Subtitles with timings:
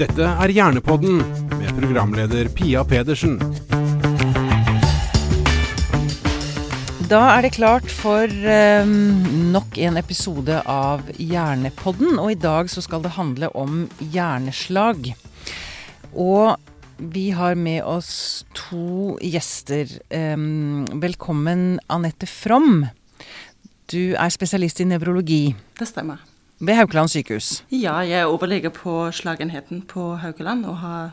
[0.00, 1.18] Dette er Hjernepodden
[1.58, 3.34] med programleder Pia Pedersen.
[7.10, 8.94] Da er det klart for um,
[9.52, 12.16] nok en episode av Hjernepodden.
[12.16, 15.10] Og i dag så skal det handle om hjerneslag.
[16.16, 16.56] Og
[16.96, 19.84] vi har med oss to gjester.
[20.08, 22.86] Um, velkommen Anette From.
[23.92, 25.44] Du er spesialist i nevrologi
[25.76, 26.29] Det stemmer.
[26.60, 27.62] Ved Haukeland sykehus.
[27.72, 31.10] Ja, jeg er overlege på slagenheten på Haukeland og har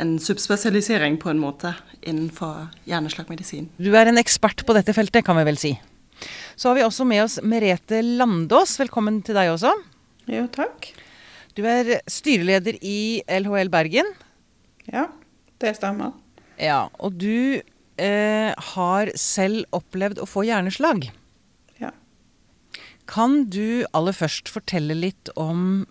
[0.00, 3.68] en subspesialisering på en måte innenfor hjerneslagmedisin.
[3.76, 5.74] Du er en ekspert på dette feltet, kan vi vel si.
[6.56, 8.76] Så har vi også med oss Merete Landås.
[8.80, 9.72] Velkommen til deg også.
[10.30, 10.92] Jo, takk.
[11.58, 14.08] Du er styreleder i LHL Bergen.
[14.86, 15.08] Ja,
[15.60, 16.14] det stemmer.
[16.60, 21.08] Ja, og du eh, har selv opplevd å få hjerneslag.
[23.10, 25.84] Kan du aller først fortelle litt om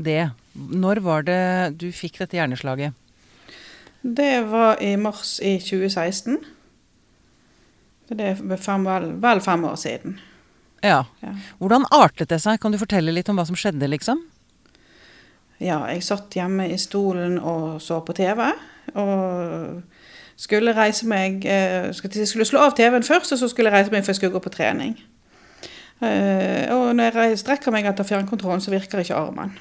[0.00, 0.32] det?
[0.54, 2.96] Når var det du fikk dette hjerneslaget?
[4.04, 6.38] Det var i mars i 2016.
[8.14, 10.18] Det er fem, vel, vel fem år siden.
[10.84, 11.04] Ja.
[11.24, 11.32] Ja.
[11.60, 12.60] Hvordan artet det seg?
[12.60, 14.20] Kan du fortelle litt om hva som skjedde, liksom?
[15.62, 18.46] ja, jeg satt hjemme i stolen og så på TV.
[19.00, 19.82] Og
[20.36, 23.94] skulle reise meg eh, jeg skulle slå av TV-en først, og så skulle jeg reise
[23.94, 24.96] meg for jeg skulle gå på trening.
[26.04, 29.54] Eh, og når jeg strekker meg etter fjernkontrollen, så virker ikke armen.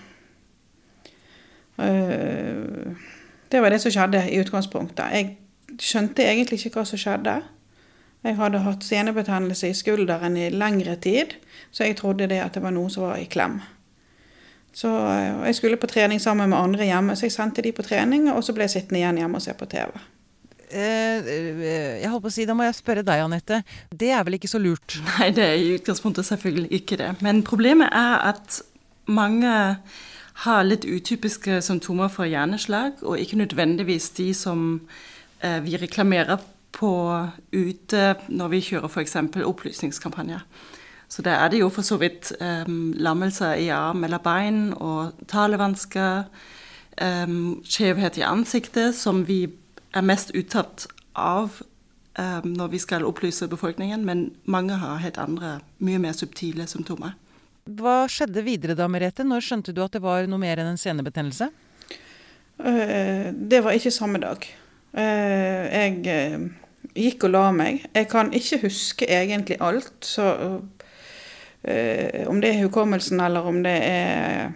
[1.79, 3.09] Eh,
[3.51, 5.05] det var det som skjedde i utgangspunktet.
[5.13, 7.37] Jeg skjønte egentlig ikke hva som skjedde.
[8.23, 11.35] Jeg hadde hatt senebetennelse i skulderen i lengre tid,
[11.71, 13.59] så jeg trodde det at det var noe som var i klem.
[14.73, 17.85] Så eh, Jeg skulle på trening sammen med andre hjemme, så jeg sendte de på
[17.85, 19.91] trening, og så ble jeg sittende igjen hjemme og se på TV.
[20.73, 23.61] Eh, eh, jeg holdt på å si, Da må jeg spørre deg, Anette.
[23.93, 24.97] Det er vel ikke så lurt?
[25.11, 27.11] Nei, det er i utgangspunktet selvfølgelig ikke det.
[27.21, 28.61] Men problemet er at
[29.05, 29.53] mange
[30.43, 34.81] har litt utypiske symptomer for hjerneslag, og ikke nødvendigvis de som
[35.43, 36.41] eh, vi reklamerer
[36.73, 36.93] på
[37.53, 39.17] ute når vi kjører f.eks.
[39.45, 40.41] opplysningskampanjer.
[41.13, 45.11] Så der er det jo for så vidt um, lammelser i arm eller bein og
[45.29, 46.23] talevansker,
[46.97, 49.43] um, skjevhet i ansiktet, som vi
[49.93, 51.59] er mest uttatt av
[52.17, 57.15] um, når vi skal opplyse befolkningen, men mange har helt andre, mye mer subtile symptomer.
[57.63, 59.23] Hva skjedde videre da, Merete?
[59.23, 61.51] Når skjønte du at det var noe mer enn en senebetennelse?
[62.59, 64.45] Uh, Det var ikke samme dag.
[64.93, 66.51] Uh, Jeg
[66.93, 67.85] gikk og la meg.
[67.95, 70.27] Jeg kan ikke huske egentlig alt, så
[71.63, 74.51] eh, om det er hukommelsen eller om det er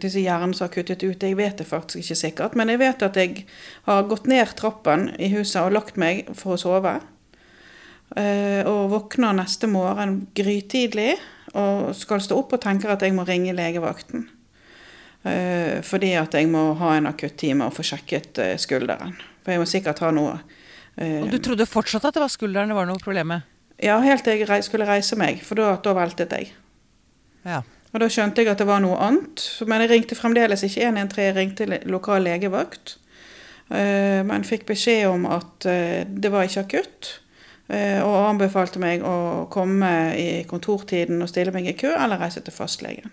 [0.00, 2.54] si, hjernen som har kuttet ut, jeg vet det faktisk ikke sikkert.
[2.56, 3.46] Men jeg vet at jeg
[3.84, 7.00] har gått ned trappen i huset og lagt meg for å sove.
[8.16, 11.16] Eh, Og våkner neste morgen grytidlig
[11.54, 14.28] og skal stå opp og tenker at jeg må ringe legevakten.
[15.24, 19.14] Eh, fordi at jeg må ha en akuttime og få sjekket eh, skulderen.
[19.44, 20.40] For jeg må sikkert ha noe
[21.02, 23.46] Og du trodde fortsatt at det var skulderen det var noe problem med?
[23.82, 26.52] Ja, helt til jeg skulle reise meg, for da, da veltet jeg.
[27.48, 27.62] Ja.
[27.92, 29.42] Og da skjønte jeg at det var noe annet.
[29.68, 32.94] Men jeg ringte fremdeles ikke 113, jeg ringte lokal legevakt.
[33.72, 37.10] Eh, Men fikk beskjed om at eh, det var ikke akutt.
[37.68, 42.40] eh, Og anbefalte meg å komme i kontortiden og stille meg i kø, eller reise
[42.40, 43.12] til fastlegen.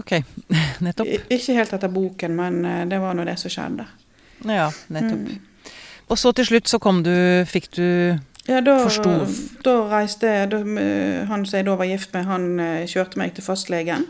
[0.00, 0.12] Ok,
[0.84, 1.08] nettopp.
[1.28, 3.84] Ikke helt etter boken, men det var nå det som skjedde.
[4.48, 5.26] Ja, nettopp.
[6.10, 7.12] Og så til slutt så kom du
[7.46, 8.16] Fikk du
[8.50, 8.76] Ja, da,
[9.62, 10.58] da reiste da,
[11.30, 14.08] han som jeg da var gift med, han eh, kjørte meg til fastlegen.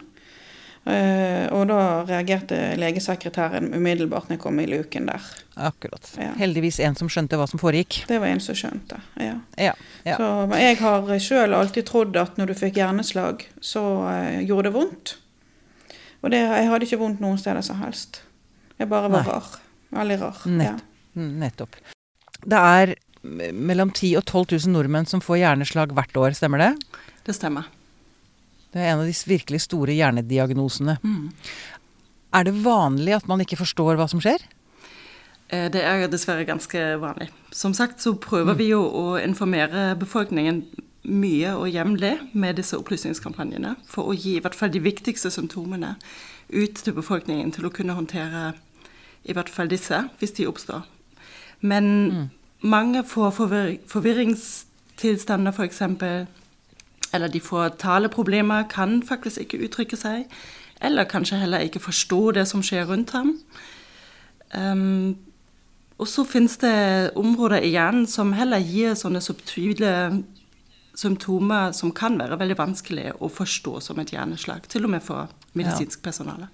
[0.89, 5.27] Eh, og da reagerte legesekretæren umiddelbart når jeg kom i luken der.
[5.61, 6.09] Akkurat.
[6.17, 6.31] Ja.
[6.41, 7.99] Heldigvis en som skjønte hva som foregikk.
[8.09, 9.01] Det var en som skjønte.
[9.21, 9.37] ja.
[9.61, 9.75] Ja.
[10.09, 10.17] ja.
[10.17, 13.85] Så, men jeg har sjøl alltid trodd at når du fikk hjerneslag, så
[14.15, 15.17] eh, gjorde det vondt.
[16.25, 18.23] Og det, jeg hadde ikke vondt noen steder som helst.
[18.81, 19.37] Jeg bare var Nei.
[19.37, 19.53] rar.
[20.01, 20.43] Veldig rar.
[20.49, 20.85] Nett.
[21.19, 21.77] Mm, Nettopp.
[22.41, 26.71] Det er mellom 10 og 12 000 nordmenn som får hjerneslag hvert år, stemmer det?
[27.27, 27.69] Det stemmer.
[28.71, 30.97] Det er en av de virkelig store hjernediagnosene.
[31.03, 31.33] Mm.
[32.39, 34.45] Er det vanlig at man ikke forstår hva som skjer?
[35.49, 37.29] Eh, Det er dessverre ganske vanlig.
[37.51, 40.65] Som sagt så prøver vi jo å informere befolkningen
[41.11, 45.97] mye og jevnlig med disse opplysningskampanjene, for å gi i hvert fall de viktigste symptomene
[46.51, 48.53] ut til befolkningen til å kunne håndtere
[49.25, 50.85] i hvert fall disse, hvis de oppstår.
[51.61, 55.83] Men mange får forvir forvirringstilstander, f.eks.
[57.13, 60.27] Eller de får taleproblemer, kan faktisk ikke uttrykke seg.
[60.81, 63.35] Eller kanskje heller ikke forstå det som skjer rundt ham.
[64.55, 65.19] Um,
[66.01, 69.91] og så finnes det områder i hjernen som heller gir sånne subtile
[70.97, 75.31] symptomer som kan være veldig vanskelig å forstå som et hjerneslag, til og med for
[75.59, 76.49] medisinsk personale.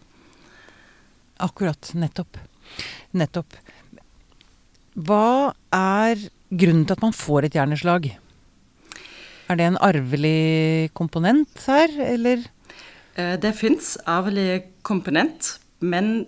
[1.42, 1.92] Akkurat.
[1.94, 2.38] Nettopp.
[3.16, 3.56] Nettopp.
[4.96, 8.08] Hva er grunnen til at man får et hjerneslag?
[9.46, 12.46] Er det en arvelig komponent her, eller?
[13.14, 16.26] Eh, Det fins arvelig komponent, men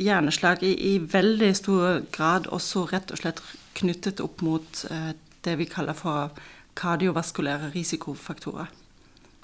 [0.00, 3.42] hjerneslag er i veldig stor grad også rett og slett
[3.76, 5.12] knyttet opp mot eh,
[5.44, 6.32] det vi kaller for
[6.76, 8.72] kardiovaskulære risikofaktorer.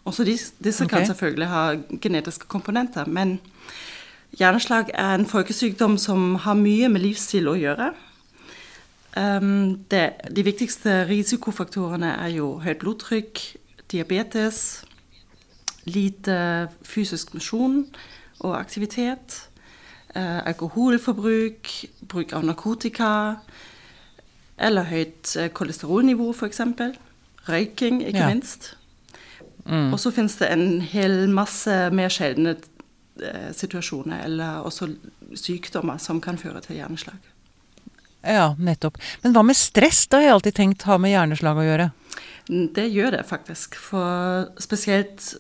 [0.05, 3.39] Også dis, disse kan selvfølgelig ha genetiske komponenter, men
[4.35, 7.93] hjerneslag er en folkesykdom som har mye med livsstil å gjøre.
[9.17, 13.41] Um, det, de viktigste risikofaktorene er jo høyt blodtrykk,
[13.93, 14.85] diabetes,
[15.85, 16.37] lite
[16.87, 17.82] fysisk misjon
[18.41, 19.37] og aktivitet,
[20.17, 21.73] uh, alkoholforbruk,
[22.09, 23.12] bruk av narkotika,
[24.62, 26.61] eller høyt eh, kolesterolnivå f.eks.
[27.49, 28.29] Røyking, ikke Ja.
[28.29, 28.76] minst.
[29.67, 34.88] Og så finnes det en hel masse mer sjeldne uh, situasjoner, eller også
[35.35, 37.31] sykdommer, som kan føre til hjerneslag.
[38.23, 38.99] Ja, nettopp.
[39.23, 40.07] Men hva med stress?
[40.07, 41.89] Det har jeg alltid tenkt har med hjerneslag å gjøre.
[42.49, 43.79] Det gjør det faktisk.
[43.79, 45.35] For spesielt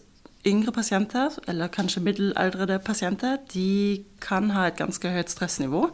[0.46, 5.88] yngre pasienter, eller kanskje middelaldrende pasienter, de kan ha et ganske høyt stressnivå.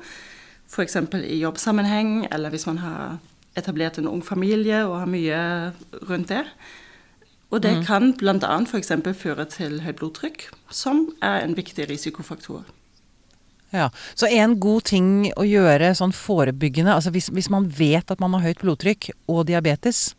[0.68, 0.96] F.eks.
[1.24, 3.18] i jobbsammenheng, eller hvis man har
[3.56, 5.40] etablert en ung familie og har mye
[6.08, 6.44] rundt det.
[7.48, 8.56] Og det kan bl.a.
[8.64, 8.92] f.eks.
[9.16, 12.64] føre til høyt blodtrykk, som er en viktig risikofaktor.
[13.70, 18.20] Ja, Så en god ting å gjøre sånn forebyggende, altså hvis, hvis man vet at
[18.20, 20.14] man har høyt blodtrykk og diabetes,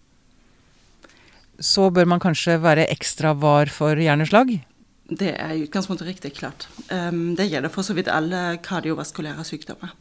[1.59, 4.59] så bør man kanskje være ekstra var for hjerneslag?
[5.09, 6.67] Det er i utgangspunktet riktig klart.
[6.93, 9.95] Um, det gjelder for så vidt alle kardiovaskulære sykdommer.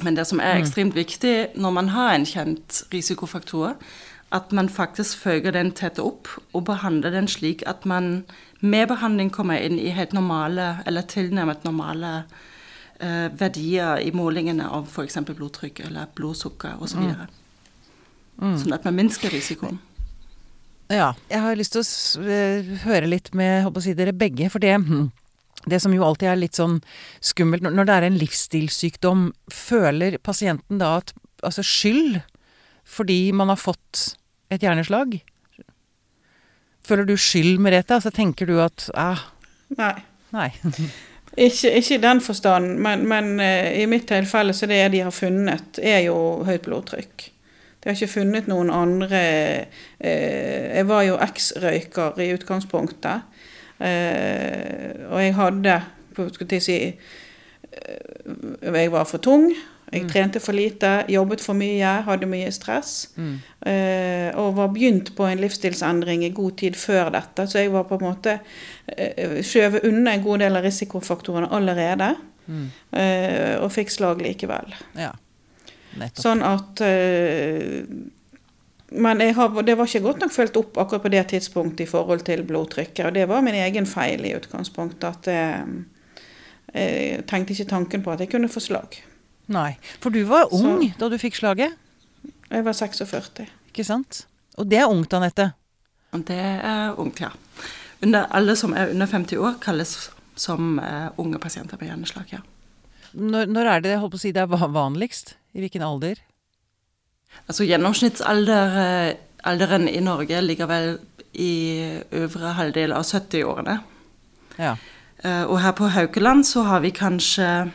[0.00, 3.76] Men det som er ekstremt viktig når man har en kjent risikofaktor,
[4.32, 8.22] at man faktisk følger den tett opp og behandler den slik at man
[8.60, 12.24] med behandling kommer inn i helt normale, eller tilnærmet normale
[13.00, 15.16] verdier i målingene av f.eks.
[15.28, 17.00] blodtrykk eller blodsukker osv.
[18.40, 18.56] Mm.
[18.60, 19.78] Sånn at man minsker risikoen.
[20.90, 21.12] Ja.
[21.30, 24.48] Jeg har lyst til å s eh, høre litt med håper å si, dere begge,
[24.50, 25.10] for det hm,
[25.70, 26.78] det som jo alltid er litt sånn
[27.20, 31.12] skummelt når- når det er en livsstilssykdom, føler pasienten da at
[31.44, 32.22] altså skyld
[32.84, 34.16] fordi man har fått
[34.50, 35.20] et hjerneslag?
[36.82, 37.94] Føler du skyld, Merete?
[38.00, 39.20] Altså tenker du at ah,
[39.76, 39.94] Nei.
[40.32, 40.48] nei.
[41.38, 45.14] Ikke, ikke i den forstand, men, men eh, i mitt tilfelle så det de har
[45.14, 47.26] funnet, er jo høyt blodtrykk.
[47.80, 49.20] De har ikke funnet noen andre
[49.96, 53.22] eh, Jeg var jo eks-røyker i utgangspunktet.
[53.80, 55.78] Eh, og jeg hadde
[56.60, 56.76] si
[58.60, 59.48] Jeg var for tung.
[59.90, 63.10] Jeg trente for lite, jobbet for mye, hadde mye stress.
[63.16, 63.38] Mm.
[64.40, 67.44] og var begynt på en livsstilsendring i god tid før dette.
[67.50, 68.38] Så jeg var på en måte
[68.86, 72.14] eh, skjøvet unna en god del av risikofaktorene allerede.
[72.50, 72.70] Mm.
[73.62, 74.72] og fikk slag likevel.
[74.98, 75.12] Ja.
[76.00, 76.22] Nettopp.
[76.24, 76.80] Sånn at
[78.90, 82.24] Men har, det var ikke godt nok fulgt opp akkurat på det tidspunktet i forhold
[82.26, 83.04] til blodtrykket.
[83.06, 85.06] Og det var min egen feil i utgangspunktet.
[85.06, 85.84] At jeg,
[86.74, 88.98] jeg tenkte ikke tanken på at jeg kunne få slag.
[89.50, 89.74] Nei.
[90.00, 91.72] For du var ung Så- da du fikk slaget,
[92.50, 93.46] Jeg var 46.
[93.68, 94.26] ikke sant?
[94.58, 95.52] Og det er ungt, Anette.
[96.12, 97.28] Det er ungt, ja.
[98.02, 102.24] Under, alle som er under 50 år, kalles som uh, unge pasienter med hjerneslag.
[102.32, 102.38] ja.
[103.12, 105.34] Når, når er det holdt på å si, det er vanligst?
[105.54, 106.14] I hvilken alder?
[107.48, 110.98] Altså Gjennomsnittsalderen i Norge ligger vel
[111.34, 113.80] i øvre halvdel av 70-årene.
[114.58, 114.76] Ja.
[115.24, 117.70] Uh, Og her på Haukeland så har vi kanskje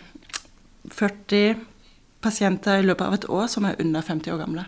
[0.91, 1.55] 40
[2.25, 4.65] pasienter i løpet av et år som er under 50 år gamle.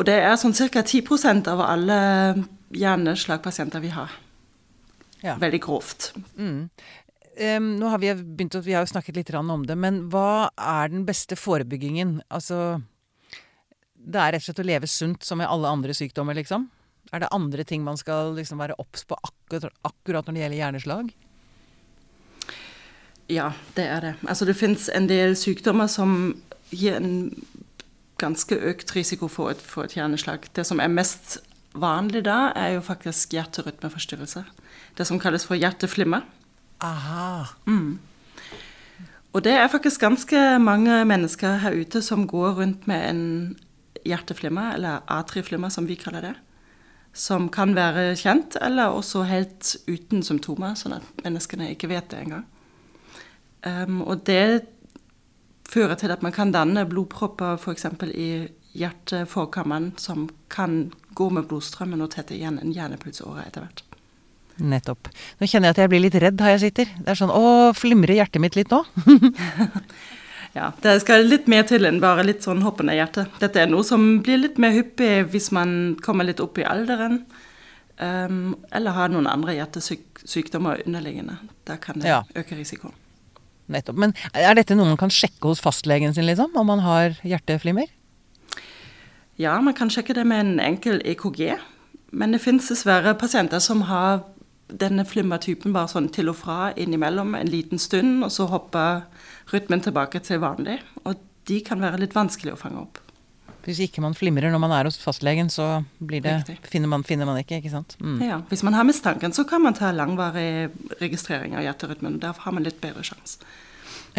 [0.00, 0.80] Og det er sånn ca.
[0.80, 2.00] 10% av alle
[2.72, 4.14] hjerneslagpasienter vi har.
[5.20, 5.36] Ja.
[5.36, 6.12] Veldig grovt.
[7.40, 10.88] Em, nå har vi begynt vi har jo snakket litt om det, men hva er
[10.88, 12.22] den beste forebyggingen?
[12.32, 12.80] Altså,
[13.94, 16.70] det er rett og slett å leve sunt som med alle andre sykdommer, liksom?
[17.12, 20.60] Er det andre ting man skal liksom være obs på akkurat, akkurat når det gjelder
[20.62, 21.10] hjerneslag?
[23.30, 24.14] Ja, det er det.
[24.26, 26.34] Altså det fins en del sykdommer som
[26.70, 27.30] gir en
[28.20, 30.50] ganske økt risiko for et, for et hjerneslag.
[30.56, 31.38] Det som er mest
[31.74, 34.44] vanlig da, er jo faktisk hjerterytmeforstyrrelse.
[34.98, 36.26] Det som kalles for hjerteflimmer.
[36.84, 37.46] Aha.
[39.30, 43.24] Og det er faktisk ganske mange mennesker her ute som går rundt med en
[44.04, 46.34] hjerteflimmer, eller atrieflimmer som vi kaller det.
[47.12, 52.24] Som kan være kjent, eller også helt uten symptomer, sånn at menneskene ikke vet det
[52.24, 52.46] engang.
[53.60, 54.66] Um, og det
[55.70, 57.86] fører til at man kan danne blodpropper f.eks.
[58.14, 58.30] i
[58.78, 63.84] hjerteforkammeren, som kan gå med blodstrømmen og tette igjen en hjernepulsåre etter hvert.
[64.60, 65.08] Nettopp.
[65.40, 66.90] Nå kjenner jeg at jeg blir litt redd her jeg sitter.
[67.00, 68.82] Det er sånn Å, flimrer hjertet mitt litt nå?
[70.52, 73.28] Ja, Det skal litt mer til enn bare litt sånn hoppende hjerte.
[73.38, 77.20] Dette er noe som blir litt mer hyppig hvis man kommer litt opp i alderen.
[78.00, 81.36] Um, eller har noen andre hjertesykdommer underliggende.
[81.68, 82.22] Da kan det Ja.
[82.34, 82.96] øke risikoen.
[83.70, 83.98] Nettopp.
[84.02, 86.52] Men er dette noe man kan sjekke hos fastlegen sin, liksom?
[86.58, 87.88] Om man har hjerteflimmer?
[89.40, 91.54] Ja, man kan sjekke det med en enkel EKG.
[92.10, 94.24] Men det finnes dessverre pasienter som har
[94.70, 99.04] denne flimmertypen bare sånn til og fra innimellom en liten stund, og så hopper
[99.54, 100.78] rytmen tilbake til vanlig.
[101.04, 103.00] Og de kan være litt vanskelig å fange opp.
[103.66, 106.36] Hvis ikke man flimrer når man er hos fastlegen, så blir det,
[106.70, 107.96] finner, man, finner man ikke, ikke sant?
[108.00, 108.20] Mm.
[108.24, 112.18] Ja, hvis man har mistanken, så kan man ta langvarig registrering av hjerterytmen.
[112.22, 113.42] Da har man litt bedre sjanse.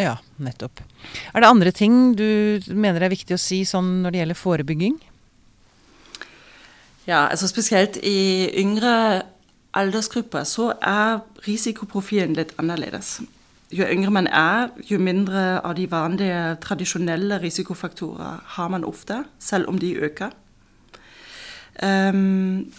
[0.00, 0.80] Ja, nettopp.
[1.34, 4.96] Er det andre ting du mener er viktig å si sånn når det gjelder forebygging?
[7.08, 8.94] Ja, altså spesielt i yngre
[9.76, 13.18] aldersgrupper så er risikoprofilen litt annerledes.
[13.72, 19.68] Jo yngre man er, jo mindre av de vanlige tradisjonelle risikofaktorer har man ofte, selv
[19.68, 20.30] om de øker.
[21.82, 22.72] Um,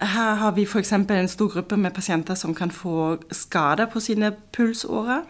[0.00, 0.92] her har vi f.eks.
[0.92, 5.22] en stor gruppe med pasienter som kan få skader på sine pulsårer.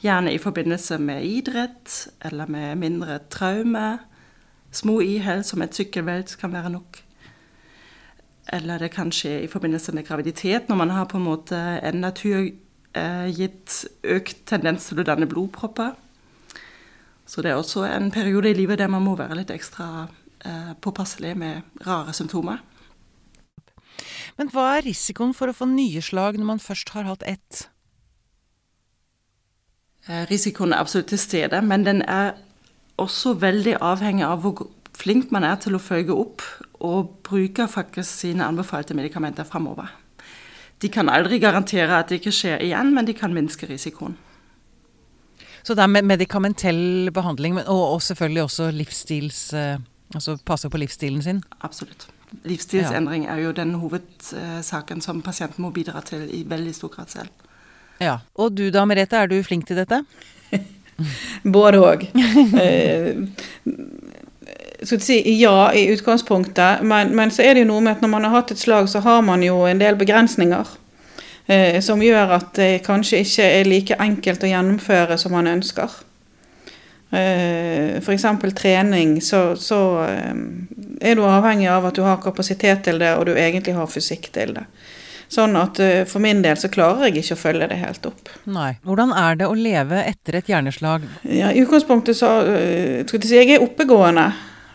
[0.00, 3.98] Gjerne i forbindelse med idrett eller med mindre traume.
[4.70, 7.02] Små ihell som et sykkelvelt kan være nok.
[8.52, 12.00] Eller det kan skje i forbindelse med graviditet, når man har på en måte en
[12.94, 15.94] naturgitt økt tendens til å danne blodpropper.
[17.26, 20.08] Så det er også en periode i livet der man må være litt ekstra
[20.44, 22.60] eh, påpasselig med rare symptomer.
[24.36, 27.68] Men hva er risikoen for å få nye slag når man først har hatt ett?
[30.06, 32.34] Eh, risikoen er absolutt til stede, men den er
[33.00, 36.44] også veldig avhengig av hvor flink man er til å følge opp
[36.84, 40.03] og bruke faktisk sine anbefalte medikamenter framover.
[40.82, 44.16] De kan aldri garantere at det ikke skjer igjen, men de kan minske risikoen.
[45.64, 49.52] Så det er med medikamentell behandling, og, og selvfølgelig også livsstils...
[49.54, 49.78] eh,
[50.14, 51.42] altså passe på livsstilen sin.
[51.60, 52.08] Absolutt.
[52.44, 57.28] Livsstilsendring er jo den hovedsaken som pasienten må bidra til i veldig stor grad selv.
[58.00, 58.18] Ja.
[58.34, 60.02] Og du da, Merete, er du flink til dette?
[61.56, 62.06] Både òg.
[64.84, 68.04] Eh, skal si ja i utgangspunktet, men, men så er det jo noe med at
[68.04, 70.80] når man har hatt et slag, så har man jo en del begrensninger.
[71.46, 75.92] Eh, som gjør at det kanskje ikke er like enkelt å gjennomføre som man ønsker.
[77.14, 78.24] Eh, F.eks.
[78.56, 80.34] trening, så, så eh,
[81.00, 84.32] er du avhengig av at du har kapasitet til det, og du egentlig har fysikk
[84.34, 84.64] til det.
[85.34, 88.32] Sånn at eh, for min del så klarer jeg ikke å følge det helt opp.
[88.50, 88.74] Nei.
[88.86, 91.06] Hvordan er det å leve etter et hjerneslag?
[91.28, 94.28] Ja, I utgangspunktet så øh, skal jeg si jeg er oppegående,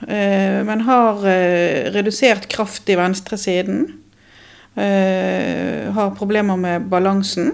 [0.07, 3.87] men har øh, redusert kraft i venstresiden.
[4.77, 7.53] Øh, har problemer med balansen.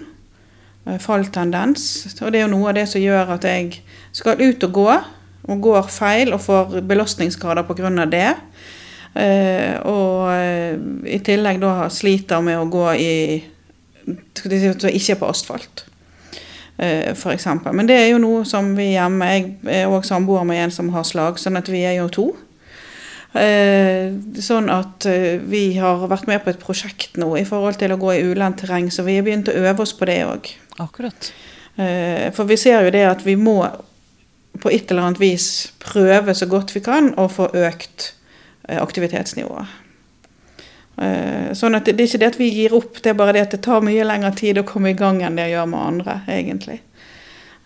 [1.01, 2.05] Falltendens.
[2.21, 3.79] Og det er jo noe av det som gjør at jeg
[4.13, 4.91] skal ut og gå,
[5.49, 8.05] og går feil og får belastningsskader pga.
[8.05, 8.35] det.
[9.15, 10.75] Eh, og eh,
[11.07, 13.11] i tillegg da sliter med å gå i
[14.05, 15.85] ikke på asfalt
[16.77, 17.73] eh, eksempel.
[17.75, 20.91] Men det er jo noe som vi hjemme Jeg er òg samboer med en som
[20.95, 22.27] har slag, sånn at vi er jo to.
[23.35, 27.95] Eh, sånn at eh, vi har vært med på et prosjekt nå i forhold til
[27.95, 30.53] å gå i ulendt terreng, så vi har begynt å øve oss på det òg.
[30.83, 31.33] Akkurat.
[31.75, 33.57] For vi ser jo det at vi må
[34.63, 38.13] på et eller annet vis prøve så godt vi kan å få økt
[38.71, 39.84] aktivitetsnivået.
[40.97, 43.33] Eh, Sånn at det, det er ikke det at vi gir opp, det er bare
[43.35, 45.79] det at det tar mye lengre tid å komme i gang enn det gjør med
[45.89, 46.79] andre, egentlig.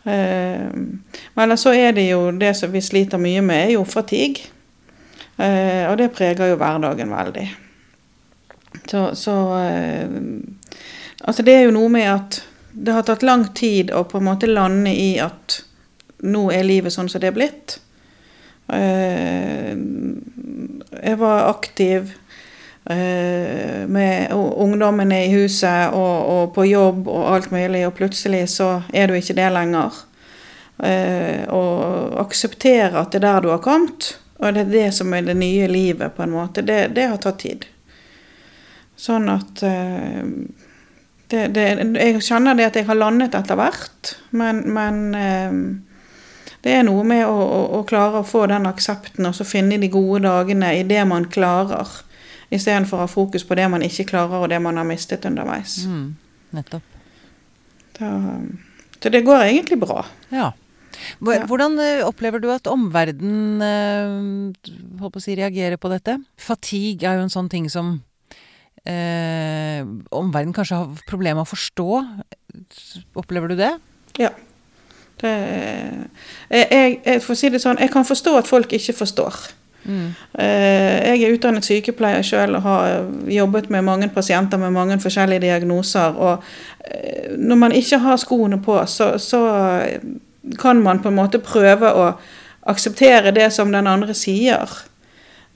[0.05, 3.83] Eh, Men ellers så er det jo det som vi sliter mye med, er jo
[3.85, 4.49] fatigue.
[5.37, 7.47] Eh, Og det preger jo hverdagen veldig.
[8.89, 9.33] Så, så
[11.25, 14.27] Altså det er jo noe med at det har tatt lang tid å på en
[14.29, 15.63] måte lande i at
[16.23, 17.79] nå er livet sånn som det er blitt.
[21.01, 22.13] Jeg var aktiv
[22.89, 29.07] med ungdommene i huset og, og på jobb og alt mulig, og plutselig så er
[29.07, 29.99] du ikke det lenger.
[30.83, 35.13] Eh, Og akseptere at det er der du har kommet, og det er det som
[35.13, 37.67] er det nye livet, på en måte, det, det har tatt tid.
[38.95, 40.23] Sånn at eh,
[41.29, 41.67] det, det,
[41.99, 45.59] jeg kjenner det at jeg har landet etter hvert, men, men eh,
[46.63, 49.77] det er noe med å, å, å klare å få den aksepten og så finne
[49.79, 51.91] de gode dagene i det man klarer,
[52.53, 55.83] istedenfor å ha fokus på det man ikke klarer og det man har mistet underveis.
[55.85, 56.15] Mm.
[56.57, 56.97] Nettopp.
[57.99, 58.09] Da,
[58.99, 60.03] så det går egentlig bra.
[60.33, 60.51] Ja.
[61.19, 66.17] Hvordan eh, opplever du at omverdenen eh, si, reagerer på dette?
[66.39, 67.99] Fatigue er jo en sånn ting som
[68.83, 71.89] eh, omverdenen kanskje har problemer med å forstå.
[73.19, 73.73] Opplever du det?
[74.19, 74.33] Ja.
[75.19, 75.31] Det,
[76.47, 79.39] jeg, jeg, for å si det sånn, jeg kan forstå at folk ikke forstår.
[79.89, 80.09] Mm.
[80.33, 85.47] Eh, Jeg er utdannet sykepleier selv og har jobbet med mange pasienter med mange forskjellige
[85.47, 86.17] diagnoser.
[86.17, 86.43] Og
[86.85, 89.41] eh, når man ikke har skoene på, så, så
[90.59, 92.11] kan man på en måte prøve å
[92.69, 94.69] akseptere det som den andre sier.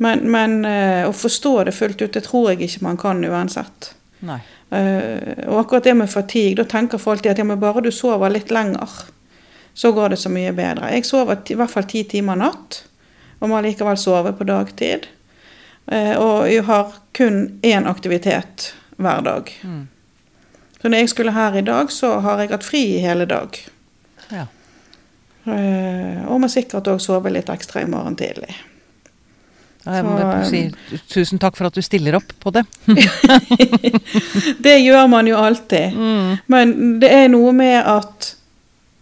[0.01, 3.93] Men, men eh, å forstå det fullt ut, det tror jeg ikke man kan uansett.
[4.23, 4.41] Nei.
[4.73, 8.49] Og akkurat det med fatigue, da tenker folk at ja, men bare du sover litt
[8.49, 8.89] lenger,
[9.77, 10.89] så går det så mye bedre.
[10.95, 12.79] Jeg sover i hvert fall ti timer natt,
[13.43, 15.09] og må likevel sove på dagtid.
[15.91, 19.51] Eh, Og jeg har kun én aktivitet hver dag.
[19.67, 19.81] Mm.
[20.81, 23.59] Så når jeg skulle her i dag, så har jeg hatt fri i hele dag.
[24.31, 24.45] Ja.
[25.45, 28.55] Eh, Og må sikkert òg sove litt ekstra i morgen tidlig.
[29.85, 32.63] Ja, Jeg må Så, si tusen takk for at du stiller opp på det.
[34.63, 35.91] Det gjør man jo alltid.
[35.97, 36.37] Mm.
[36.47, 38.29] Men det er noe med at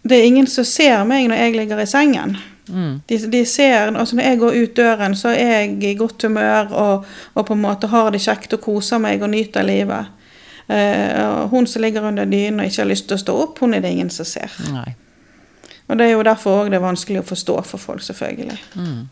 [0.01, 2.37] det er ingen som ser meg når jeg ligger i sengen.
[2.71, 3.01] Mm.
[3.07, 6.71] De, de ser, altså Når jeg går ut døren, så er jeg i godt humør
[6.71, 10.11] og, og på en måte har det kjekt og koser meg og nyter livet.
[10.71, 13.75] Eh, hun som ligger under dynen og ikke har lyst til å stå opp, hun
[13.75, 14.53] er det ingen som ser.
[14.71, 14.93] Nei.
[15.91, 18.59] Og Det er jo derfor også det er vanskelig å forstå for folk, selvfølgelig.
[18.79, 19.09] Mm.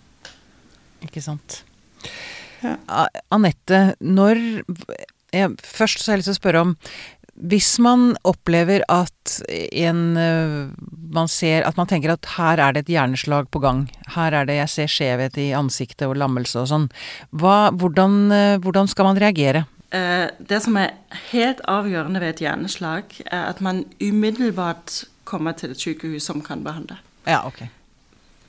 [1.04, 1.63] Ikke sant.
[2.63, 2.75] Ja.
[3.32, 4.39] Anette, når
[5.34, 6.72] jeg, Først så har jeg lyst til å spørre om
[7.39, 9.39] Hvis man opplever at
[9.72, 10.69] en øh,
[11.10, 13.88] Man ser at man tenker at her er det et hjerneslag på gang.
[14.13, 16.86] Her er det jeg ser skjevhet i ansiktet og lammelse og sånn.
[17.31, 19.63] Hva, hvordan, øh, hvordan skal man reagere?
[19.91, 20.93] Eh, Det som er
[21.31, 26.63] helt avgjørende ved et hjerneslag, er at man umiddelbart kommer til et sykehus som kan
[26.63, 27.00] behandle.
[27.25, 27.63] Ja, ok.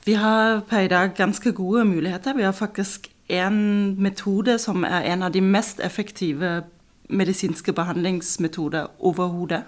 [0.05, 2.33] Vi har per i dag ganske gode muligheter.
[2.33, 6.63] Vi har faktisk en metode som er en av de mest effektive
[7.11, 9.63] medisinske behandlingsmetoder overhodet.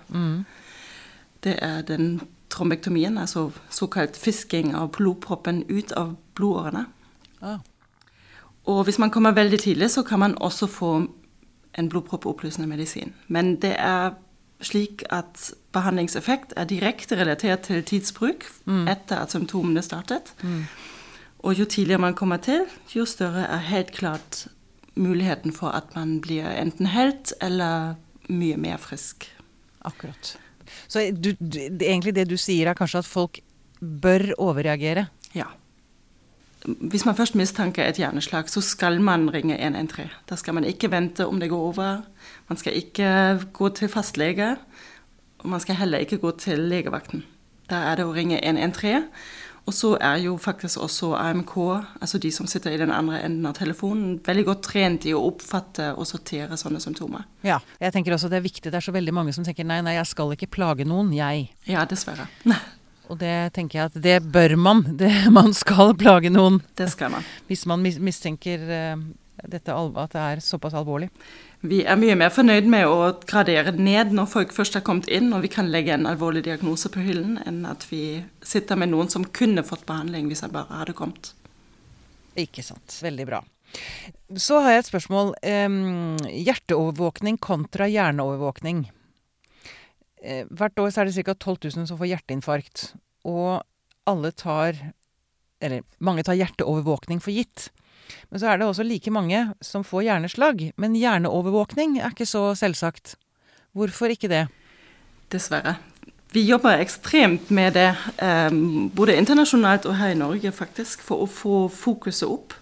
[1.44, 6.86] Det er den trombektomien, altså såkalt fisking av blodproppen ut av blodårene.
[7.42, 7.60] Ah.
[8.64, 10.92] Og hvis man kommer veldig tidlig, så kan man også få
[11.78, 13.14] en blodproppoppløsende medisin.
[13.28, 14.14] Men det er
[14.62, 18.46] slik at behandlingseffekt er direkte relatert til tidsbruk
[18.88, 20.36] etter at symptomene startet.
[21.44, 22.62] Og jo tidligere man kommer til,
[22.96, 24.48] jo større er helt klart
[24.96, 27.96] muligheten for at man blir enten helt eller
[28.30, 29.28] mye mer frisk.
[29.84, 30.38] Akkurat.
[30.88, 33.42] Så du, du, egentlig det du sier er kanskje at folk
[33.80, 35.08] bør overreagere?
[35.36, 35.50] Ja.
[36.64, 40.14] Hvis man først mistanker et hjerneslag, så skal man ringe 113.
[40.30, 42.04] Da skal man ikke vente om det går over.
[42.48, 43.10] Man skal ikke
[43.54, 44.56] gå til fastlege.
[45.44, 47.26] Og man skal heller ikke gå til legevakten.
[47.70, 49.10] Da er det å ringe 113.
[49.64, 51.54] Og så er jo faktisk også AMK,
[52.04, 55.22] altså de som sitter i den andre enden av telefonen, veldig godt trent i å
[55.30, 57.24] oppfatte og sortere sånne symptomer.
[57.48, 57.62] Ja.
[57.80, 58.68] Jeg tenker også det er viktig.
[58.68, 61.48] Det er så veldig mange som tenker nei, nei, jeg skal ikke plage noen, jeg.
[61.70, 62.28] Ja, dessverre.
[63.12, 64.84] Og det tenker jeg at det bør man.
[65.00, 67.26] Det, man skal plage noen Det skal man.
[67.48, 68.96] hvis man mistenker eh,
[69.50, 71.10] dette, at det er såpass alvorlig.
[71.64, 75.32] Vi er mye mer fornøyd med å gradere ned når folk først har kommet inn,
[75.36, 79.12] og vi kan legge en alvorlig diagnose på hyllen, enn at vi sitter med noen
[79.12, 81.34] som kunne fått behandling hvis han bare hadde kommet.
[82.40, 82.98] Ikke sant.
[83.04, 83.44] Veldig bra.
[84.38, 85.32] Så har jeg et spørsmål.
[86.30, 88.88] Hjerteovervåkning kontra hjerneovervåkning.
[90.24, 91.36] Eh, hvert år så er det ca.
[91.36, 92.94] 12 000 som får hjerteinfarkt.
[93.28, 93.64] Og
[94.10, 94.76] alle tar
[95.64, 97.70] Eller mange tar hjerteovervåkning for gitt.
[98.30, 100.72] Men så er det også like mange som får hjerneslag.
[100.78, 103.16] Men hjerneovervåkning er ikke så selvsagt.
[103.74, 104.48] Hvorfor ikke det?
[105.34, 105.78] Dessverre.
[106.34, 108.50] Vi jobber ekstremt med det, eh,
[108.96, 112.56] både internasjonalt og her i Norge, faktisk, for å få fokuset opp.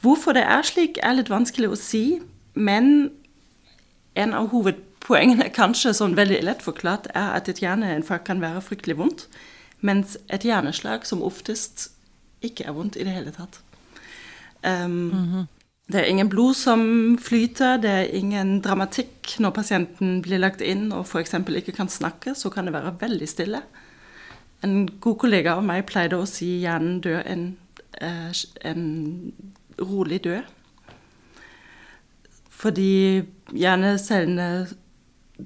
[0.00, 2.20] Hvorfor det er slik, er litt vanskelig å si,
[2.54, 3.10] men
[4.14, 8.98] en av hovedpoengene, kanskje sånn veldig lett forklart, er at et hjerneinfarkt kan være fryktelig
[9.00, 9.26] vondt,
[9.80, 11.88] mens et hjerneslag som oftest
[12.44, 13.62] ikke er vondt i det hele tatt.
[14.64, 15.46] Um,
[15.90, 16.82] Det er ingen blod som
[17.18, 21.34] flyter, det er ingen dramatikk når pasienten blir lagt inn og f.eks.
[21.34, 23.62] ikke kan snakke, så kan det være veldig stille.
[24.62, 27.56] En god kollega av meg pleide å si hjernen dør en,
[27.98, 28.30] eh,
[28.70, 29.32] en
[29.80, 30.46] rolig død.
[32.60, 34.68] Fordi hjernecellene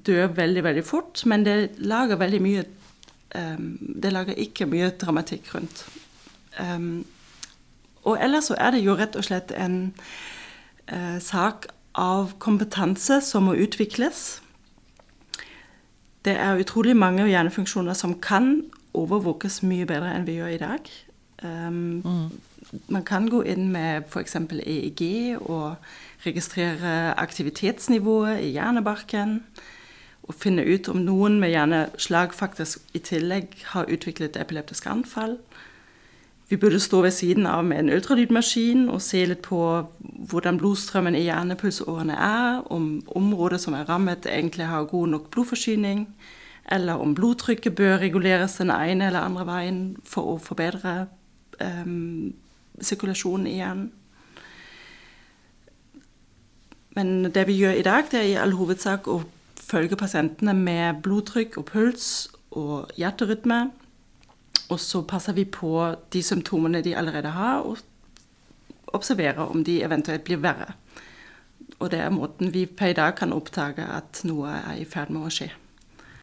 [0.05, 2.65] dør veldig, veldig fort, men det lager veldig mye
[3.35, 5.87] um, Det lager ikke mye dramatikk rundt.
[6.59, 7.05] Um,
[8.05, 9.95] og ellers så er det jo rett og slett en
[10.87, 14.41] eh, sak av kompetanse som må utvikles.
[16.25, 18.65] Det er utrolig mange hjernefunksjoner som kan
[18.95, 20.91] overvåkes mye bedre enn vi gjør i dag.
[21.45, 22.31] Um,
[22.89, 24.37] Man kan gå inn med f.eks.
[24.65, 25.77] EEG og
[26.25, 29.43] registrere aktivitetsnivået i hjernebarken.
[30.25, 35.37] Og finne ut om noen med hjerneslag faktisk i tillegg har utviklet epileptiske anfall.
[36.49, 39.59] Vi burde stå ved siden av med en ultralydmaskin og se litt på
[40.29, 46.07] hvordan blodstrømmen i hjernepulsårene er, om området som er rammet, egentlig har god nok blodforsyning,
[46.73, 51.07] eller om blodtrykket bør reguleres den ene eller andre veien for å forbedre
[51.61, 52.35] um,
[52.81, 53.93] sirkulasjonen i hjernen.
[56.95, 59.25] Men det vi gjør i dag, det er i all hovedsak å
[59.59, 62.11] følge pasientene med blodtrykk og puls
[62.55, 63.65] og hjerterytme.
[64.73, 65.75] Og så passer vi på
[66.13, 67.79] de symptomene de allerede har, og
[68.95, 70.73] observerer om de eventuelt blir verre.
[71.81, 75.11] Og det er måten vi per i dag kan oppdage at noe er i ferd
[75.13, 75.51] med å skje.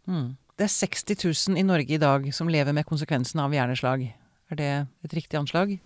[0.10, 0.38] Mm.
[0.58, 1.17] Det er 60
[1.51, 4.08] 000 i Norge i dag som lever med konsekvensen av hjerneslag.
[4.51, 4.71] Er det
[5.06, 5.77] et riktig anslag?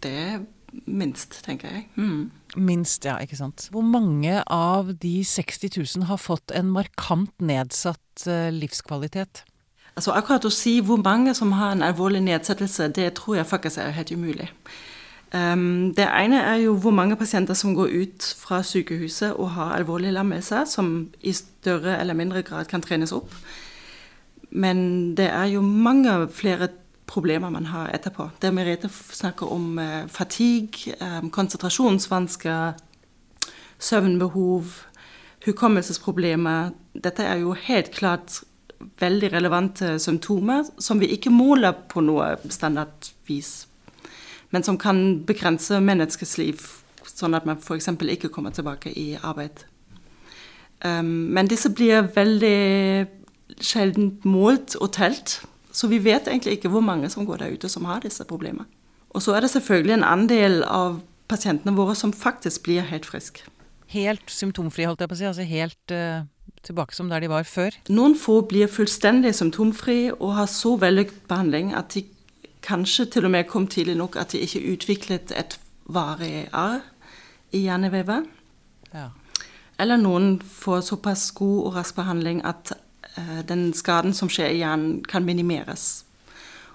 [0.00, 0.40] Det er
[0.86, 1.86] minst, tenker jeg.
[1.96, 2.30] Mm.
[2.56, 3.68] Minst, ja, ikke sant.
[3.72, 9.44] Hvor mange av de 60 000 har fått en markant nedsatt uh, livskvalitet?
[10.00, 13.82] Altså Akkurat å si hvor mange som har en alvorlig nedsettelse, det tror jeg faktisk
[13.82, 14.46] er helt umulig.
[15.34, 19.76] Um, det ene er jo hvor mange pasienter som går ut fra sykehuset og har
[19.76, 23.28] alvorlig lammelse, som i større eller mindre grad kan trenes opp.
[24.50, 26.72] Men det er jo mange flere
[27.06, 28.30] problemer man har etterpå.
[28.40, 32.72] Det Merete snakker om uh, fatigue, um, konsentrasjonsvansker,
[33.78, 34.64] søvnbehov,
[35.44, 36.70] hukommelsesproblemer.
[37.04, 38.46] Dette er jo helt klart
[39.00, 43.70] veldig relevante symptomer som vi ikke måler på noe standardvis
[44.50, 46.62] men som kan begrense menneskets liv,
[47.06, 47.88] sånn at man f.eks.
[48.16, 49.64] ikke kommer tilbake i arbeid.
[50.82, 53.06] Um, men disse blir veldig
[53.60, 55.40] sjelden målt og telt,
[55.70, 58.66] så vi vet egentlig ikke hvor mange som går der ute som har disse problemene.
[59.14, 63.46] Og så er det selvfølgelig en andel av pasientene våre som faktisk blir helt friske.
[63.90, 65.28] Helt symptomfri, holdt jeg på å si?
[65.30, 66.26] Altså helt uh,
[66.66, 67.76] tilbake som der de var før?
[67.88, 72.04] Noen få blir fullstendig symptomfrie og har så vellykket behandling at de
[72.64, 75.56] kanskje til og med kom tidlig nok at de ikke utviklet et
[75.90, 76.82] varig arr
[77.52, 78.28] i hjernevevet.
[78.94, 79.08] Ja.
[79.80, 82.74] Eller noen får såpass god og rask behandling at
[83.16, 86.04] eh, den skaden som skjer i hjernen, kan minimeres.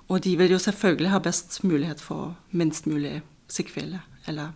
[0.09, 4.53] Og de vil jo selvfølgelig ha best mulighet for minst mulig sikvele eller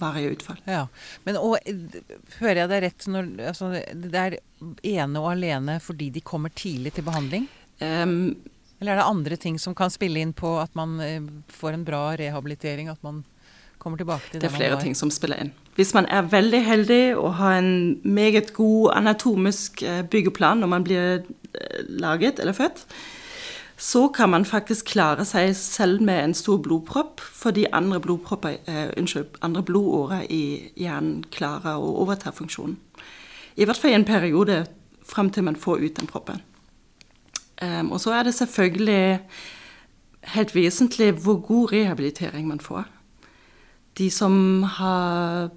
[0.00, 0.58] varige utfall.
[0.68, 0.86] Ja,
[1.24, 1.56] Men og,
[2.40, 4.38] hører jeg deg rett når altså, det er
[4.96, 7.48] ene og alene fordi de kommer tidlig til behandling?
[7.80, 8.36] Um,
[8.80, 11.86] eller er det andre ting som kan spille inn på at man eh, får en
[11.86, 12.90] bra rehabilitering?
[12.92, 13.22] At man
[13.80, 15.52] kommer tilbake til det, det er flere ting som spiller inn.
[15.76, 20.84] Hvis man er veldig heldig og har en meget god anatomisk eh, byggeplan når man
[20.84, 22.84] blir eh, laget eller født,
[23.76, 28.00] så kan man faktisk klare seg selv med en stor blodpropp, fordi andre,
[28.66, 32.76] eh, unnskyld, andre blodårer i hjernen klarer å overta funksjonen.
[33.56, 34.66] I hvert fall i en periode
[35.04, 36.42] frem til man får ut den proppen.
[37.62, 39.20] Um, og så er det selvfølgelig
[40.22, 42.84] helt vesentlig hvor god rehabilitering man får.
[43.98, 45.50] De som har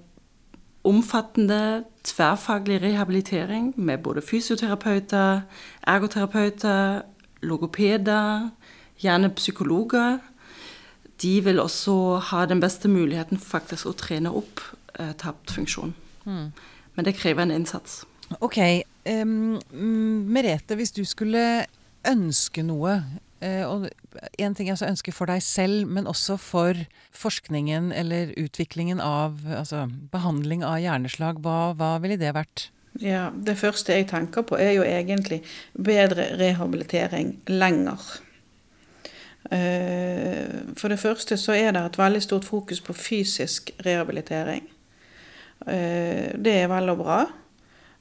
[0.84, 5.40] omfattende tverrfaglig rehabilitering med både fysioterapeuter,
[5.86, 7.02] ergoterapeuter,
[7.42, 8.50] logopeder,
[9.00, 10.18] gjerne psykologer,
[11.20, 11.94] de vil også
[12.30, 14.62] ha den beste muligheten faktisk å trene opp
[14.98, 15.92] eh, tapt funksjon.
[16.24, 16.46] Mm.
[16.96, 18.02] Men det krever en innsats.
[18.40, 18.58] Ok.
[19.04, 21.66] Um, Merete, hvis du skulle
[22.08, 23.00] ønske noe.
[23.40, 23.86] Og
[24.40, 26.76] en ting er altså ønske for deg selv, men også for
[27.16, 31.40] forskningen eller utviklingen av altså behandling av hjerneslag.
[31.44, 32.68] Hva, hva ville det vært?
[32.98, 35.42] Ja, Det første jeg tenker på, er jo egentlig
[35.74, 38.20] bedre rehabilitering lenger.
[39.50, 44.66] Eh, for det første så er det et veldig stort fokus på fysisk rehabilitering.
[45.66, 47.22] Eh, det er vel og bra.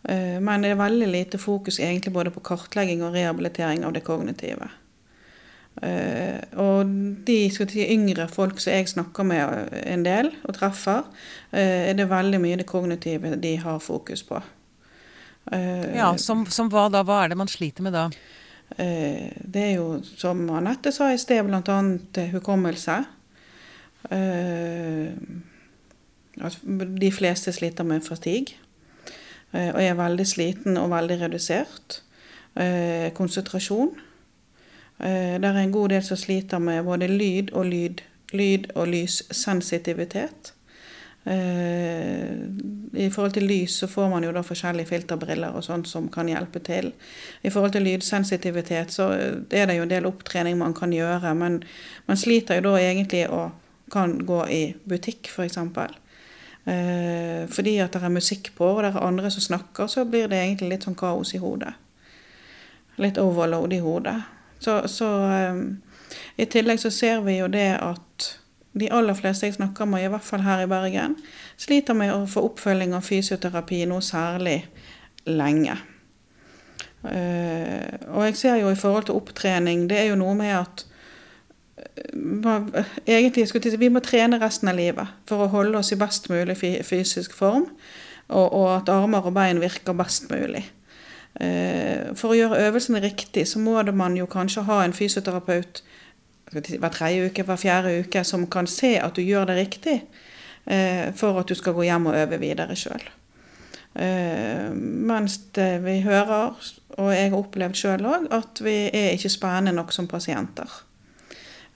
[0.10, 4.04] Eh, men det er veldig lite fokus egentlig både på kartlegging og rehabilitering av det
[4.04, 4.69] kognitive.
[5.80, 6.89] Og
[7.28, 11.06] de si, yngre folk som jeg snakker med en del og treffer,
[11.56, 14.41] er det veldig mye det kognitive de har fokus på.
[15.49, 17.02] Ja, som, som hva da?
[17.08, 18.04] Hva er det man sliter med da?
[18.78, 21.78] Det er jo, som Anette sa i sted, bl.a.
[22.36, 22.99] hukommelse.
[26.38, 28.60] De fleste sliter med fatigue.
[29.52, 32.02] Eh, og er veldig sliten og veldig redusert.
[32.56, 33.91] Eh, konsentrasjon.
[34.99, 38.88] Eh, det er en god del som sliter med både lyd og lyd, lyd og
[38.88, 40.54] lyssensitivitet.
[41.30, 46.30] I forhold til lys så får man jo da forskjellige filterbriller og sånt som kan
[46.32, 46.89] hjelpe til.
[47.46, 51.60] I forhold til lydsensitivitet så er det jo en del opptrening man kan gjøre, men
[52.08, 53.52] man sliter jo da egentlig å
[53.89, 55.36] kan gå i butikk, f.eks.
[55.36, 55.96] For eksempel.
[56.65, 60.28] eh, fordi at det er musikk på, og det er andre som snakker, så blir
[60.28, 61.74] det egentlig litt sånn kaos i hodet.
[62.98, 64.18] Litt overload i hodet.
[64.60, 65.63] Så, så eh,
[66.38, 68.30] i tillegg så ser vi jo det at
[68.80, 71.15] de aller fleste jeg snakker med, i hvert fall her i Bergen,
[71.60, 74.62] sliter med å få oppfølging av fysioterapi noe særlig
[75.30, 75.78] lenge.
[77.04, 80.82] Eh, og jeg ser jo i forhold til opptrening, det er jo noe med at
[81.80, 86.00] eh, Egentlig skulle si, Vi må trene resten av livet for å holde oss i
[86.00, 87.70] best mulig fysisk form,
[88.28, 90.65] og, og at armer og bein virker best mulig.
[91.39, 95.84] Eh, For å gjøre øvelsene riktig, så må det man jo kanskje ha en fysioterapeut
[96.52, 100.04] hver tredje uke, hver fjerde uke, som kan se at du gjør det riktig,
[100.66, 103.10] eh, for at du skal gå hjem og øve videre sjøl.
[104.80, 106.54] Mens det vi hører,
[107.02, 110.70] og jeg har opplevd sjøl òg, at vi er ikke spennende nok som pasienter.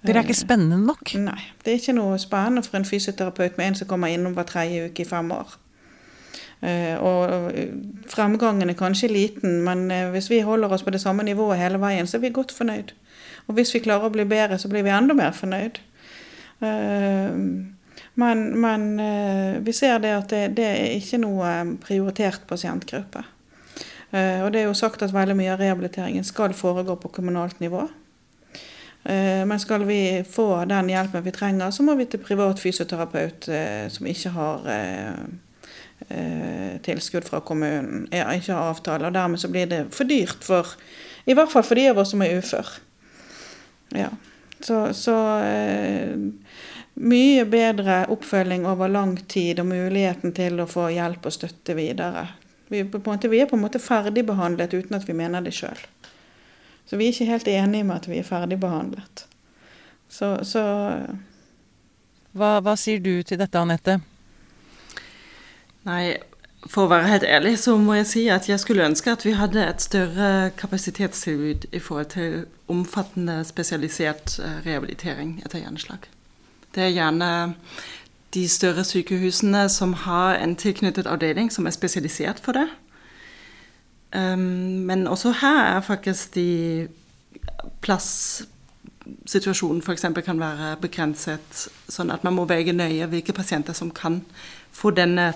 [0.04, 1.14] Dere er ikke spennende nok.
[1.16, 1.40] Nei.
[1.64, 4.90] Det er ikke noe spennende for en fysioterapeut med en som kommer innom hver tredje
[4.90, 5.56] uke i fem år.
[6.64, 7.54] Eh, Og
[8.12, 11.80] fremgangen er kanskje liten, men eh, hvis vi holder oss på det samme nivået hele
[11.80, 12.94] veien, så er vi godt fornøyd.
[13.48, 15.80] Og hvis vi klarer å bli bedre, så blir vi enda mer fornøyd.
[16.64, 17.38] Eh,
[18.16, 23.24] Men, men eh, vi ser det at det, det er ikke noe prioritert pasientgruppe.
[24.14, 27.60] Eh, Og det er jo sagt at veldig mye av rehabiliteringen skal foregå på kommunalt
[27.60, 27.88] nivå.
[29.04, 33.50] Eh, Men skal vi få den hjelpen vi trenger, så må vi til privat fysioterapeut
[33.50, 35.26] eh, som ikke har eh,
[36.10, 39.10] eh, tilskudd fra kommunen, ikke har avtale.
[39.10, 40.78] Og dermed så blir det for dyrt for
[41.26, 42.78] I hvert fall for de av oss som er ufør.
[43.94, 44.10] Ja.
[44.60, 46.18] Så, så eh,
[46.94, 52.28] mye bedre oppfølging over lang tid og muligheten til å få hjelp og støtte videre.
[52.72, 55.56] Vi, på en måte, vi er på en måte ferdigbehandlet uten at vi mener det
[55.58, 55.80] sjøl.
[56.86, 59.28] Så vi er ikke helt enige med at vi er ferdigbehandlet.
[60.10, 60.64] Så, så
[62.34, 64.00] Hva, hva sier du til dette, Anette?
[65.86, 66.16] Nei,
[66.70, 69.32] for å være helt ærlig så må jeg si at jeg skulle ønske at vi
[69.36, 76.00] hadde et større kapasitetstilbud i forhold til omfattende spesialisert eh, rehabilitering etter hjerneslag.
[76.76, 77.30] Det er gjerne
[78.34, 82.68] de større sykehusene som har en tilknyttet avdeling som er spesialisert for det.
[84.16, 84.40] Um,
[84.88, 86.88] men også her er faktisk de
[87.82, 90.06] plasssituasjonen f.eks.
[90.26, 94.22] kan være begrenset, sånn at man må velge nøye hvilke pasienter som kan
[94.72, 95.34] få denne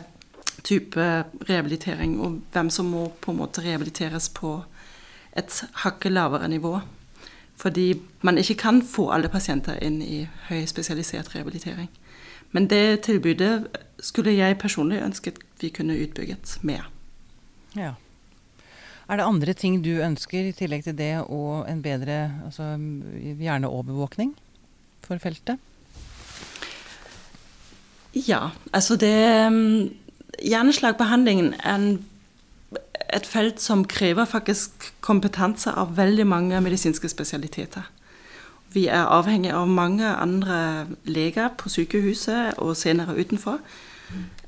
[0.67, 1.07] type
[1.47, 4.59] rehabilitering, og hvem som må på en måte rehabiliteres på
[5.37, 6.79] et hakket lavere nivå.
[7.57, 11.87] Fordi man ikke kan få alle pasienter inn i høyspesialisert rehabilitering.
[12.51, 13.67] Men det tilbudet
[14.03, 16.85] skulle jeg personlig ønsket vi kunne utbygget mer.
[17.75, 17.95] Ja.
[19.07, 22.75] Er det andre ting du ønsker i tillegg til det og en bedre altså,
[23.39, 24.33] hjerneovervåkning
[25.07, 25.57] for feltet?
[28.27, 29.13] Ja, altså det
[30.43, 31.97] Hjerneslagbehandlingen er
[33.13, 37.87] et felt som krever faktisk kompetanse av veldig mange medisinske spesialiteter.
[38.73, 43.61] Vi er avhengig av mange andre leger på sykehuset og senere utenfor.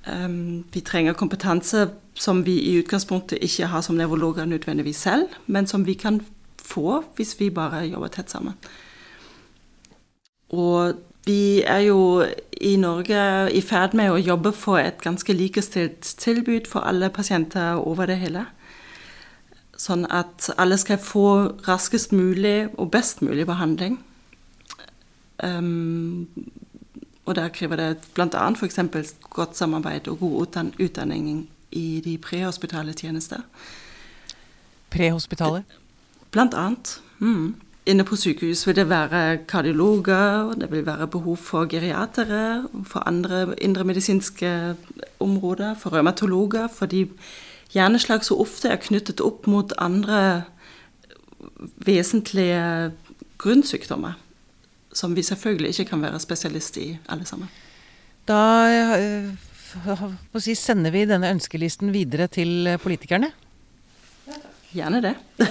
[0.07, 5.67] Um, vi trenger kompetanse som vi i utgangspunktet ikke har som nevrologer nødvendigvis selv, men
[5.67, 6.21] som vi kan
[6.57, 8.53] få hvis vi bare jobber tett sammen.
[10.49, 10.93] Og
[11.29, 12.25] vi er jo
[12.61, 13.21] i Norge
[13.53, 18.17] i ferd med å jobbe for et ganske likestilt tilbud for alle pasienter over det
[18.23, 18.47] hele.
[19.79, 21.27] Sånn at alle skal få
[21.67, 23.99] raskest mulig og best mulig behandling.
[25.43, 26.27] Um,
[27.29, 28.49] og der krever det bl.a.
[28.49, 29.13] f.eks.
[29.29, 33.45] godt samarbeid og god utdanning i de prehospitale tjenester.
[34.89, 35.63] Prehospitale?
[36.33, 36.97] Blant annet.
[37.19, 37.53] Mm.
[37.89, 43.55] Inne på sykehus vil det være kardiologer, det vil være behov for geriatere, for andre
[43.57, 44.75] indremedisinske
[45.19, 47.05] områder, for revmatologer, fordi
[47.73, 50.43] hjerneslag så ofte er knyttet opp mot andre
[51.85, 52.91] vesentlige
[53.41, 54.13] grunnsykdommer.
[54.93, 57.49] Som vi selvfølgelig ikke kan være spesialist i, alle sammen.
[58.27, 58.39] Da
[58.99, 59.33] øh,
[60.37, 63.31] si, sender vi denne ønskelisten videre til politikerne.
[64.73, 65.15] Gjerne det.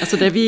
[0.00, 0.46] altså det vi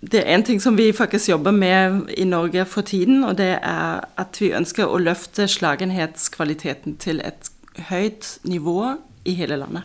[0.00, 3.58] Det er en ting som vi faktisk jobber med i Norge for tiden, og det
[3.62, 7.50] er at vi ønsker å løfte slagenhetskvaliteten til et
[7.90, 8.94] høyt nivå
[9.28, 9.84] i hele landet.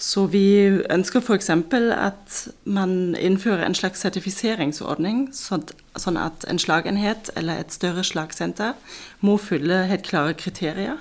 [0.00, 1.50] Så vi ønsker f.eks.
[1.50, 8.72] at man innfører en slags sertifiseringsordning, sånn at en slagenhet eller et større slagsenter
[9.20, 10.96] må fylle helt klare kriterier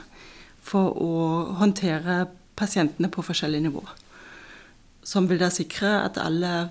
[0.60, 1.14] for å
[1.62, 2.26] håndtere
[2.60, 3.96] pasientene på forskjellige nivåer.
[5.10, 6.70] Som vil da sikre at alle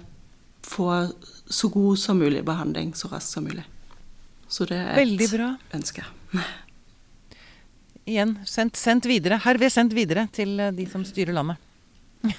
[0.69, 1.13] får
[1.51, 3.65] så god som mulig behandling så raskt som mulig.
[4.49, 5.49] Så det er Veldig et bra.
[5.77, 6.05] ønske.
[8.09, 9.41] Igjen, sendt, sendt videre.
[9.45, 11.61] Herved sendt videre til eh, de som styrer landet.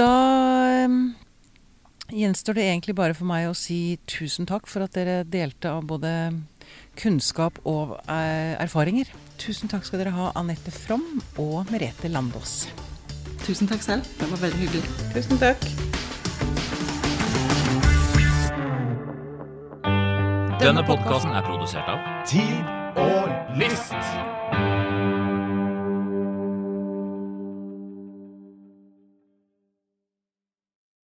[0.00, 0.08] da
[0.72, 0.96] eh,
[2.16, 5.84] gjenstår det egentlig bare for meg å si tusen takk for at dere delte av
[5.88, 6.12] både
[6.98, 9.12] kunnskap og eh, erfaringer.
[9.38, 11.04] Tusen takk skal dere ha, Anette From
[11.36, 12.62] og Merete Landås.
[13.46, 14.02] Tusen takk selv.
[14.20, 14.84] Det var veldig hyggelig.
[15.14, 15.62] Tusen takk.
[20.60, 22.64] Denne podkasten er produsert av Tid
[22.96, 24.37] og lyst.